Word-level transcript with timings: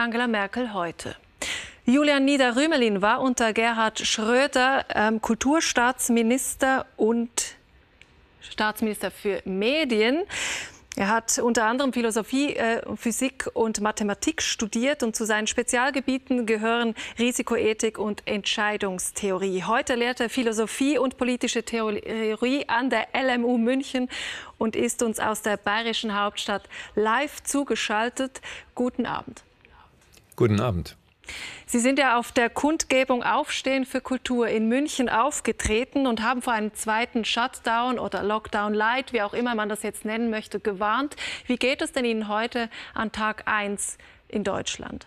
Angela 0.00 0.28
Merkel 0.28 0.72
heute. 0.72 1.14
Julian 1.84 2.24
Niederrümelin 2.24 3.02
war 3.02 3.20
unter 3.20 3.52
Gerhard 3.52 3.98
Schröder 3.98 4.86
ähm, 4.94 5.20
Kulturstaatsminister 5.20 6.86
und 6.96 7.56
Staatsminister 8.40 9.10
für 9.10 9.42
Medien. 9.44 10.22
Er 10.96 11.08
hat 11.08 11.38
unter 11.38 11.66
anderem 11.66 11.92
Philosophie, 11.92 12.56
äh, 12.56 12.80
Physik 12.96 13.50
und 13.52 13.82
Mathematik 13.82 14.40
studiert 14.40 15.02
und 15.02 15.14
zu 15.14 15.26
seinen 15.26 15.46
Spezialgebieten 15.46 16.46
gehören 16.46 16.94
Risikoethik 17.18 17.98
und 17.98 18.26
Entscheidungstheorie. 18.26 19.64
Heute 19.64 19.96
lehrt 19.96 20.20
er 20.20 20.30
Philosophie 20.30 20.96
und 20.96 21.18
politische 21.18 21.62
Theorie 21.62 22.66
an 22.70 22.88
der 22.88 23.08
LMU 23.12 23.58
München 23.58 24.08
und 24.56 24.76
ist 24.76 25.02
uns 25.02 25.20
aus 25.20 25.42
der 25.42 25.58
bayerischen 25.58 26.18
Hauptstadt 26.18 26.70
live 26.94 27.42
zugeschaltet. 27.42 28.40
Guten 28.74 29.04
Abend. 29.04 29.42
Guten 30.40 30.62
Abend. 30.62 30.96
Sie 31.66 31.80
sind 31.80 31.98
ja 31.98 32.18
auf 32.18 32.32
der 32.32 32.48
Kundgebung 32.48 33.22
Aufstehen 33.22 33.84
für 33.84 34.00
Kultur 34.00 34.48
in 34.48 34.70
München 34.70 35.10
aufgetreten 35.10 36.06
und 36.06 36.22
haben 36.22 36.40
vor 36.40 36.54
einem 36.54 36.72
zweiten 36.72 37.26
Shutdown 37.26 37.98
oder 37.98 38.22
Lockdown 38.22 38.72
Light, 38.72 39.12
wie 39.12 39.20
auch 39.20 39.34
immer 39.34 39.54
man 39.54 39.68
das 39.68 39.82
jetzt 39.82 40.06
nennen 40.06 40.30
möchte, 40.30 40.58
gewarnt. 40.58 41.14
Wie 41.44 41.56
geht 41.56 41.82
es 41.82 41.92
denn 41.92 42.06
Ihnen 42.06 42.28
heute 42.28 42.70
an 42.94 43.12
Tag 43.12 43.42
1 43.48 43.98
in 44.28 44.42
Deutschland? 44.42 45.06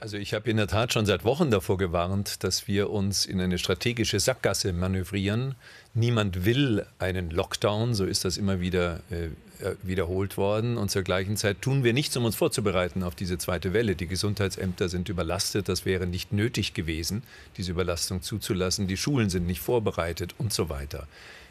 Also 0.00 0.16
ich 0.16 0.32
habe 0.32 0.50
in 0.50 0.56
der 0.56 0.66
Tat 0.66 0.94
schon 0.94 1.04
seit 1.04 1.24
Wochen 1.24 1.50
davor 1.50 1.76
gewarnt, 1.76 2.42
dass 2.42 2.66
wir 2.66 2.88
uns 2.88 3.26
in 3.26 3.38
eine 3.38 3.58
strategische 3.58 4.18
Sackgasse 4.18 4.72
manövrieren. 4.72 5.56
Niemand 5.92 6.46
will 6.46 6.86
einen 6.98 7.28
Lockdown, 7.28 7.94
so 7.94 8.06
ist 8.06 8.24
das 8.24 8.38
immer 8.38 8.60
wieder 8.60 9.00
äh, 9.10 9.26
äh, 9.62 9.76
wiederholt 9.82 10.38
worden. 10.38 10.78
Und 10.78 10.90
zur 10.90 11.02
gleichen 11.02 11.36
Zeit 11.36 11.60
tun 11.60 11.84
wir 11.84 11.92
nichts, 11.92 12.16
um 12.16 12.24
uns 12.24 12.34
vorzubereiten 12.34 13.02
auf 13.02 13.14
diese 13.14 13.36
zweite 13.36 13.74
Welle. 13.74 13.94
Die 13.94 14.06
Gesundheitsämter 14.06 14.88
sind 14.88 15.10
überlastet. 15.10 15.68
Das 15.68 15.84
wäre 15.84 16.06
nicht 16.06 16.32
nötig 16.32 16.72
gewesen, 16.72 17.22
diese 17.58 17.72
Überlastung 17.72 18.22
zuzulassen. 18.22 18.86
Die 18.86 18.96
Schulen 18.96 19.28
sind 19.28 19.46
nicht 19.46 19.60
vorbereitet 19.60 20.34
und 20.38 20.50
so 20.50 20.70
weiter. 20.70 21.08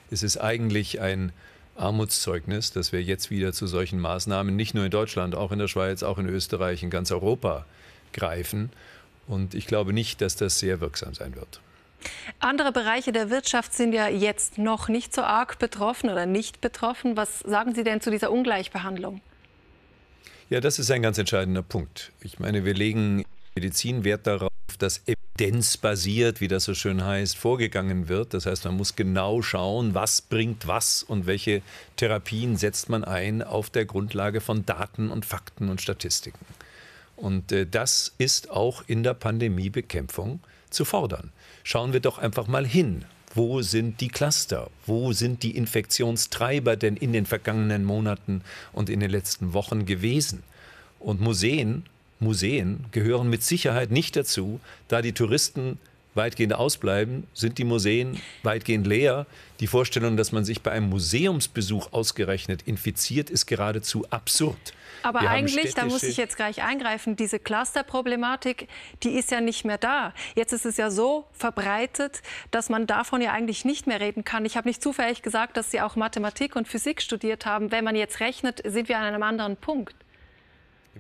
Es 0.10 0.24
ist 0.24 0.38
eigentlich 0.38 1.00
ein 1.00 1.34
Armutszeugnis, 1.76 2.72
dass 2.72 2.94
wir 2.94 3.04
jetzt 3.04 3.30
wieder 3.30 3.54
zu 3.54 3.68
solchen 3.68 4.00
Maßnahmen 4.00 4.56
nicht 4.56 4.74
nur 4.74 4.86
in 4.86 4.92
Deutschland, 4.92 5.36
auch 5.36 5.52
in 5.52 5.60
der 5.60 5.68
Schweiz, 5.68 6.02
auch 6.02 6.18
in 6.18 6.26
Österreich, 6.26 6.82
in 6.82 6.90
ganz 6.90 7.12
Europa 7.12 7.68
greifen. 8.14 8.72
Und 9.28 9.54
ich 9.54 9.68
glaube 9.68 9.94
nicht, 9.94 10.22
dass 10.22 10.36
das 10.36 10.60
sehr 10.60 10.82
wirksam 10.82 11.14
sein 11.14 11.36
wird. 11.36 11.62
Andere 12.40 12.72
Bereiche 12.72 13.12
der 13.12 13.30
Wirtschaft 13.30 13.74
sind 13.74 13.94
ja 13.94 14.08
jetzt 14.08 14.58
noch 14.58 14.88
nicht 14.88 15.14
so 15.14 15.22
arg 15.22 15.60
betroffen 15.60 16.10
oder 16.10 16.26
nicht 16.26 16.62
betroffen. 16.62 17.18
Was 17.18 17.40
sagen 17.40 17.76
Sie 17.76 17.84
denn 17.84 18.02
zu 18.02 18.10
dieser 18.12 18.32
Ungleichbehandlung? 18.32 19.22
Ja, 20.50 20.62
das 20.62 20.80
ist 20.80 20.90
ein 20.90 21.02
ganz 21.02 21.18
entscheidender 21.18 21.62
Punkt. 21.62 22.12
Ich 22.22 22.40
meine, 22.40 22.66
wir 22.66 22.74
legen 22.74 23.26
Medizin 23.56 24.04
Wert 24.04 24.26
darauf, 24.26 24.50
dass 24.80 25.02
evidenzbasiert, 25.06 26.42
wie 26.42 26.48
das 26.48 26.64
so 26.64 26.74
schön 26.74 27.04
heißt, 27.04 27.38
vorgegangen 27.38 28.08
wird. 28.08 28.34
Das 28.34 28.46
heißt, 28.46 28.66
man 28.66 28.78
muss 28.78 28.96
genau 28.96 29.42
schauen, 29.42 29.94
was 29.94 30.22
bringt 30.22 30.68
was 30.68 31.04
und 31.04 31.28
welche 31.28 31.62
Therapien 31.98 32.58
setzt 32.58 32.90
man 32.90 33.04
ein 33.04 33.44
auf 33.44 33.70
der 33.70 33.86
Grundlage 33.86 34.42
von 34.42 34.66
Daten 34.66 35.12
und 35.12 35.26
Fakten 35.26 35.70
und 35.70 35.82
Statistiken. 35.82 36.46
Und 37.20 37.52
äh, 37.52 37.66
das 37.66 38.14
ist 38.18 38.50
auch 38.50 38.84
in 38.88 39.04
der 39.04 39.14
Pandemiebekämpfung 39.14 40.40
zu 40.70 40.86
fordern. 40.86 41.32
Schauen 41.64 41.92
wir 41.92 42.00
doch 42.00 42.18
einfach 42.18 42.48
mal 42.48 42.66
hin. 42.66 43.04
Wo 43.36 43.62
sind 43.62 44.00
die 44.02 44.08
Cluster? 44.08 44.70
Wo 44.86 45.12
sind 45.12 45.44
die 45.44 45.56
Infektionstreiber 45.56 46.78
denn 46.78 46.96
in 46.96 47.14
den 47.14 47.26
vergangenen 47.26 47.84
Monaten 47.84 48.42
und 48.72 48.90
in 48.90 49.02
den 49.02 49.12
letzten 49.12 49.54
Wochen 49.54 49.86
gewesen? 49.86 50.44
Und 51.00 51.20
Museen, 51.22 51.84
Museen 52.20 52.86
gehören 52.92 53.30
mit 53.30 53.44
Sicherheit 53.44 53.92
nicht 53.92 54.16
dazu, 54.16 54.60
da 54.88 55.02
die 55.02 55.14
Touristen 55.14 55.78
weitgehend 56.20 56.54
ausbleiben, 56.54 57.26
sind 57.34 57.58
die 57.58 57.64
Museen 57.64 58.20
weitgehend 58.44 58.86
leer. 58.86 59.26
Die 59.62 59.68
Vorstellung, 59.68 60.18
dass 60.18 60.34
man 60.34 60.44
sich 60.44 60.62
bei 60.62 60.72
einem 60.72 60.90
Museumsbesuch 60.90 61.94
ausgerechnet 61.94 62.62
infiziert, 62.64 63.30
ist 63.30 63.46
geradezu 63.46 64.06
absurd. 64.10 64.74
Aber 65.02 65.22
Wir 65.22 65.30
eigentlich, 65.30 65.74
da 65.76 65.86
muss 65.86 66.04
ich 66.04 66.18
jetzt 66.18 66.36
gleich 66.36 66.62
eingreifen, 66.62 67.16
diese 67.16 67.40
Cluster-Problematik, 67.40 68.68
die 69.04 69.12
ist 69.12 69.32
ja 69.32 69.40
nicht 69.40 69.64
mehr 69.64 69.78
da. 69.78 70.14
Jetzt 70.36 70.52
ist 70.52 70.66
es 70.66 70.76
ja 70.76 70.92
so 70.92 71.26
verbreitet, 71.32 72.22
dass 72.52 72.68
man 72.68 72.86
davon 72.86 73.22
ja 73.22 73.32
eigentlich 73.32 73.64
nicht 73.64 73.88
mehr 73.88 74.02
reden 74.02 74.26
kann. 74.26 74.44
Ich 74.44 74.58
habe 74.58 74.68
nicht 74.68 74.84
zufällig 74.84 75.22
gesagt, 75.22 75.56
dass 75.56 75.72
Sie 75.72 75.80
auch 75.80 75.96
Mathematik 75.96 76.58
und 76.58 76.68
Physik 76.68 77.02
studiert 77.02 77.46
haben. 77.46 77.72
Wenn 77.72 77.86
man 77.86 77.96
jetzt 77.96 78.20
rechnet, 78.20 78.62
sind 78.66 78.90
wir 78.90 78.98
an 78.98 79.06
einem 79.06 79.24
anderen 79.24 79.56
Punkt. 79.56 79.96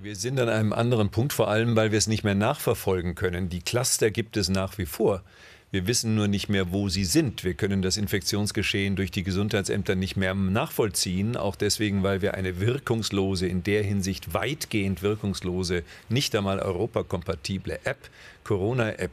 Wir 0.01 0.15
sind 0.15 0.39
an 0.39 0.47
einem 0.47 0.71
anderen 0.71 1.09
Punkt, 1.09 1.33
vor 1.33 1.49
allem 1.49 1.75
weil 1.75 1.91
wir 1.91 1.97
es 1.97 2.07
nicht 2.07 2.23
mehr 2.23 2.35
nachverfolgen 2.35 3.15
können. 3.15 3.49
Die 3.49 3.59
Cluster 3.59 4.11
gibt 4.11 4.37
es 4.37 4.47
nach 4.47 4.77
wie 4.77 4.85
vor. 4.85 5.23
Wir 5.71 5.87
wissen 5.87 6.15
nur 6.15 6.29
nicht 6.29 6.47
mehr, 6.47 6.71
wo 6.71 6.87
sie 6.87 7.03
sind. 7.03 7.43
Wir 7.43 7.53
können 7.53 7.81
das 7.81 7.97
Infektionsgeschehen 7.97 8.95
durch 8.95 9.11
die 9.11 9.23
Gesundheitsämter 9.23 9.95
nicht 9.95 10.15
mehr 10.15 10.33
nachvollziehen. 10.33 11.35
Auch 11.35 11.57
deswegen, 11.57 12.01
weil 12.01 12.21
wir 12.21 12.33
eine 12.35 12.61
wirkungslose, 12.61 13.47
in 13.47 13.61
der 13.63 13.83
Hinsicht 13.83 14.33
weitgehend 14.33 15.01
wirkungslose, 15.01 15.83
nicht 16.07 16.33
einmal 16.33 16.59
europakompatible 16.59 17.79
App, 17.83 18.09
Corona-App, 18.45 19.11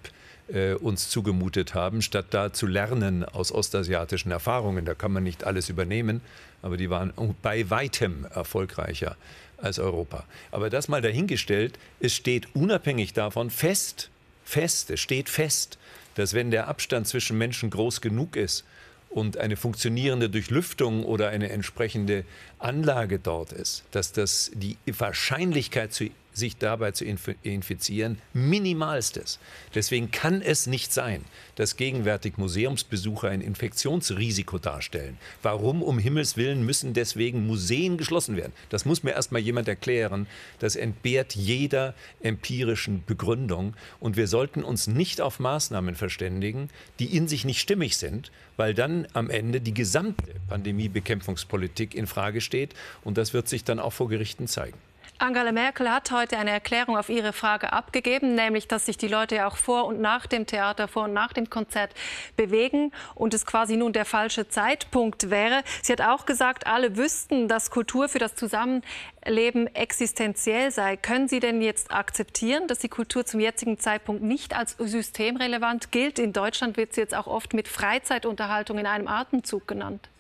äh, 0.49 0.75
uns 0.75 1.09
zugemutet 1.09 1.75
haben, 1.75 2.03
statt 2.03 2.27
da 2.31 2.53
zu 2.53 2.67
lernen 2.67 3.25
aus 3.25 3.53
ostasiatischen 3.53 4.31
Erfahrungen. 4.31 4.85
Da 4.85 4.95
kann 4.95 5.13
man 5.13 5.23
nicht 5.23 5.45
alles 5.45 5.69
übernehmen, 5.69 6.21
aber 6.63 6.77
die 6.77 6.91
waren 6.91 7.13
bei 7.43 7.69
weitem 7.71 8.27
erfolgreicher 8.35 9.17
als 9.59 9.79
Europa. 9.79 10.25
Aber 10.51 10.71
das 10.71 10.89
mal 10.89 11.03
dahingestellt, 11.03 11.79
es 12.01 12.15
steht 12.15 12.55
unabhängig 12.55 13.13
davon 13.13 13.51
fest, 13.51 14.11
fest, 14.45 14.91
es 14.91 15.01
steht 15.01 15.29
fest, 15.29 15.79
dass 16.15 16.35
wenn 16.35 16.51
der 16.51 16.69
Abstand 16.69 17.07
zwischen 17.07 17.39
Menschen 17.39 17.71
groß 17.71 18.01
genug 18.01 18.37
ist 18.37 18.65
und 19.11 19.39
eine 19.39 19.57
funktionierende 19.57 20.29
Durchlüftung 20.29 21.05
oder 21.05 21.29
eine 21.29 21.51
entsprechende 21.51 22.25
Anlage 22.59 23.19
dort 23.19 23.53
ist, 23.53 23.85
dass 23.91 24.13
das 24.13 24.51
die 24.55 24.77
Wahrscheinlichkeit 24.87 25.93
zu 25.93 26.11
sich 26.37 26.59
dabei 26.59 26.91
zu 26.93 27.05
infizieren, 27.05 28.19
minimalstes. 28.35 29.39
Deswegen 29.75 30.11
kann 30.11 30.43
es 30.43 30.67
nicht 30.67 30.93
sein, 30.93 31.25
dass 31.55 31.77
gegenwärtig 31.77 32.37
Museumsbesucher 32.37 33.31
ein 33.31 33.41
Infektionsrisiko 33.41 34.59
darstellen. 34.59 35.17
Warum 35.43 35.83
um 35.83 35.99
Himmels 35.99 36.37
Willen 36.37 36.65
müssen 36.65 36.93
deswegen 36.93 37.47
Museen 37.47 37.97
geschlossen 37.97 38.37
werden? 38.37 38.53
Das 38.69 38.85
muss 38.85 39.03
mir 39.03 39.13
erst 39.13 39.33
mal 39.33 39.39
jemand 39.39 39.67
erklären. 39.67 40.27
Das 40.59 40.77
entbehrt 40.77 41.35
jeder 41.35 41.95
empirischen 42.21 43.03
Begründung. 43.07 43.75
Und 43.99 44.17
wir 44.17 44.27
sollten 44.27 44.63
uns 44.63 44.87
nicht 44.87 45.23
auf 45.23 45.41
Maßnahmen 45.41 45.95
verständigen, 45.95 46.69
die 46.99 47.17
in 47.17 47.29
sich 47.29 47.47
nicht 47.47 47.61
stimmig 47.61 47.97
sind, 47.97 48.31
weil 48.59 48.75
dann 48.75 49.07
am 49.15 49.31
Ende 49.31 49.63
die 49.63 49.75
gesamte 49.75 50.35
Pandemiebekämpfungspolitik 50.49 51.95
in 51.95 52.07
Frage 52.07 52.43
steht. 52.43 52.75
Und 53.05 53.17
das 53.17 53.33
wird 53.33 53.49
sich 53.49 53.65
dann 53.65 53.79
auch 53.79 53.95
vor 53.95 54.09
Gerichten 54.09 54.47
zeigen. 54.47 54.77
Angela 55.19 55.51
Merkel 55.51 55.91
hat 55.91 56.11
heute 56.11 56.37
eine 56.37 56.51
Erklärung 56.51 56.99
auf 56.99 57.09
Ihre 57.09 57.33
Frage 57.33 57.73
abgegeben, 57.73 58.35
nämlich, 58.35 58.69
dass 58.69 58.85
sich 58.85 58.99
die 58.99 59.09
Leute 59.09 59.37
ja 59.37 59.49
auch 59.49 59.57
vor 59.57 59.87
und 59.87 59.99
nach 59.99 60.27
dem 60.27 60.45
Theater, 60.45 60.89
vor 60.89 61.05
und 61.05 61.15
nach 61.15 61.33
dem 61.33 61.49
Konzert 61.49 61.95
bewegen 62.37 62.93
und 63.15 63.33
es 63.33 63.47
quasi 63.47 63.79
nun 63.79 63.95
der 63.95 64.05
falsche 64.05 64.49
Zeitpunkt 64.49 65.31
wäre. 65.31 65.63
Sie 65.83 65.91
hat 65.91 66.03
auch 66.03 66.27
gesagt, 66.27 66.67
alle 66.67 66.99
wüssten, 66.99 67.49
dass 67.49 67.71
Kultur 67.71 68.11
für 68.11 68.19
das 68.19 68.35
Zusammenleben 68.35 69.75
existenziell 69.75 70.71
sei. 70.71 70.99
Können 70.99 71.29
Sie 71.29 71.41
denn 71.41 71.63
jetzt 71.63 71.93
akzeptieren, 71.93 72.69
dass 72.69 72.81
die 72.81 72.91
Kultur 72.91 73.25
zum 73.25 73.41
jetzigen 73.41 73.79
Zeitpunkt 73.79 74.23
nicht 74.23 74.55
als 74.55 74.73
systemrelevant 74.73 75.93
gilt? 75.93 76.19
In 76.19 76.35
Deutschland 76.35 76.77
wird 76.77 76.93
sie 76.93 77.01
jetzt 77.01 77.15
auch 77.15 77.27
oft 77.27 77.55
mit 77.55 77.69
Freizeitunterhaltung 77.69 78.77
in 78.77 78.87
einem 78.87 79.09
Atemzug 79.09 79.67
genannt. 79.67 80.11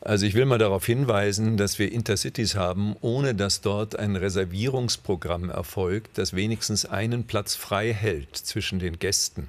Also 0.00 0.26
ich 0.26 0.34
will 0.34 0.44
mal 0.44 0.58
darauf 0.58 0.86
hinweisen, 0.86 1.56
dass 1.56 1.78
wir 1.78 1.90
Intercities 1.90 2.54
haben, 2.54 2.94
ohne 3.00 3.34
dass 3.34 3.60
dort 3.60 3.98
ein 3.98 4.14
Reservierungsprogramm 4.14 5.50
erfolgt, 5.50 6.18
das 6.18 6.34
wenigstens 6.34 6.84
einen 6.84 7.24
Platz 7.24 7.56
frei 7.56 7.92
hält 7.92 8.36
zwischen 8.36 8.78
den 8.78 8.98
Gästen. 9.00 9.48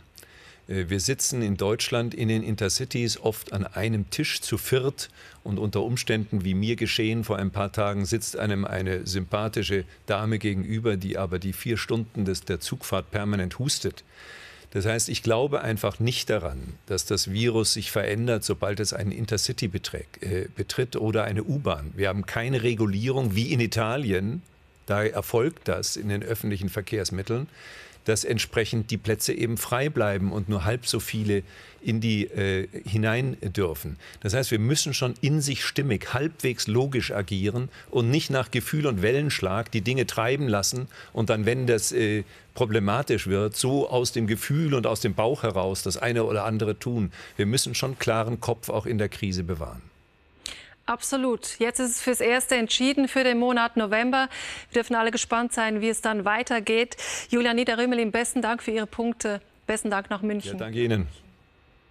Äh, 0.67 0.89
wir 0.89 0.99
sitzen 0.99 1.41
in 1.41 1.55
Deutschland 1.55 2.13
in 2.13 2.29
den 2.29 2.43
Intercities 2.43 3.19
oft 3.19 3.53
an 3.53 3.65
einem 3.65 4.09
Tisch 4.09 4.41
zu 4.41 4.57
viert 4.57 5.09
und 5.43 5.59
unter 5.59 5.83
Umständen, 5.83 6.43
wie 6.43 6.53
mir 6.53 6.75
geschehen 6.75 7.23
vor 7.23 7.37
ein 7.37 7.51
paar 7.51 7.71
Tagen, 7.71 8.05
sitzt 8.05 8.37
einem 8.37 8.65
eine 8.65 9.05
sympathische 9.05 9.83
Dame 10.05 10.39
gegenüber, 10.39 10.97
die 10.97 11.17
aber 11.17 11.39
die 11.39 11.53
vier 11.53 11.77
Stunden 11.77 12.25
des, 12.25 12.41
der 12.41 12.59
Zugfahrt 12.59 13.11
permanent 13.11 13.59
hustet. 13.59 14.03
Das 14.71 14.85
heißt, 14.85 15.09
ich 15.09 15.23
glaube 15.23 15.61
einfach 15.61 15.99
nicht 15.99 16.29
daran, 16.29 16.59
dass 16.85 17.05
das 17.05 17.31
Virus 17.31 17.73
sich 17.73 17.91
verändert, 17.91 18.43
sobald 18.43 18.79
es 18.79 18.93
einen 18.93 19.11
Intercity 19.11 19.65
äh, 19.65 20.45
betritt 20.55 20.95
oder 20.95 21.23
eine 21.23 21.43
U-Bahn. 21.43 21.91
Wir 21.95 22.09
haben 22.09 22.25
keine 22.25 22.61
Regulierung 22.61 23.35
wie 23.35 23.51
in 23.51 23.59
Italien, 23.59 24.43
da 24.85 25.03
erfolgt 25.03 25.67
das 25.67 25.97
in 25.97 26.09
den 26.09 26.23
öffentlichen 26.23 26.69
Verkehrsmitteln, 26.69 27.47
dass 28.09 28.23
entsprechend 28.23 28.89
die 28.89 28.97
Plätze 28.97 29.33
eben 29.33 29.55
frei 29.57 29.87
bleiben 29.89 30.31
und 30.31 30.49
nur 30.49 30.65
halb 30.65 30.87
so 30.87 30.99
viele 30.99 31.43
in 31.81 32.01
die 32.01 32.25
äh, 32.25 32.67
hinein 32.83 33.37
dürfen. 33.41 33.97
Das 34.21 34.33
heißt, 34.33 34.49
wir 34.49 34.59
müssen 34.59 34.95
schon 34.95 35.13
in 35.21 35.41
sich 35.41 35.63
stimmig, 35.63 36.13
halbwegs 36.13 36.65
logisch 36.65 37.11
agieren 37.11 37.69
und 37.91 38.09
nicht 38.09 38.31
nach 38.31 38.49
Gefühl 38.49 38.87
und 38.87 39.03
Wellenschlag 39.03 39.71
die 39.71 39.81
Dinge 39.81 40.07
treiben 40.07 40.47
lassen 40.47 40.87
und 41.13 41.29
dann, 41.29 41.45
wenn 41.45 41.67
das 41.67 41.91
äh, 41.91 42.23
problematisch 42.55 43.27
wird, 43.27 43.55
so 43.55 43.87
aus 43.87 44.11
dem 44.11 44.25
Gefühl 44.25 44.73
und 44.73 44.87
aus 44.87 45.01
dem 45.01 45.13
Bauch 45.13 45.43
heraus 45.43 45.83
das 45.83 45.97
eine 45.97 46.23
oder 46.23 46.45
andere 46.45 46.79
tun. 46.79 47.11
Wir 47.37 47.45
müssen 47.45 47.75
schon 47.75 47.99
klaren 47.99 48.39
Kopf 48.39 48.69
auch 48.69 48.87
in 48.87 48.97
der 48.97 49.07
Krise 49.07 49.43
bewahren. 49.43 49.88
Absolut. 50.89 51.59
Jetzt 51.59 51.79
ist 51.79 51.91
es 51.91 52.01
fürs 52.01 52.19
Erste 52.19 52.55
entschieden 52.55 53.07
für 53.07 53.23
den 53.23 53.37
Monat 53.37 53.77
November. 53.77 54.27
Wir 54.71 54.81
dürfen 54.81 54.95
alle 54.95 55.11
gespannt 55.11 55.53
sein, 55.53 55.81
wie 55.81 55.89
es 55.89 56.01
dann 56.01 56.25
weitergeht. 56.25 56.97
Julian 57.29 57.57
Niederrümelin, 57.57 58.11
besten 58.11 58.41
Dank 58.41 58.63
für 58.63 58.71
Ihre 58.71 58.87
Punkte. 58.87 59.39
Besten 59.67 59.91
Dank 59.91 60.09
nach 60.09 60.23
München. 60.23 60.53
Ja, 60.53 60.57
danke 60.57 60.83
Ihnen. 60.83 61.07